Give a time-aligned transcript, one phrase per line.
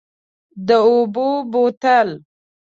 [0.67, 2.09] د اوبو بوتل،